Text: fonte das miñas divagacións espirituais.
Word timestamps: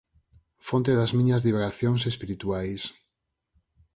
fonte 0.67 0.91
das 0.99 1.11
miñas 1.17 1.43
divagacións 1.47 2.01
espirituais. 2.11 2.81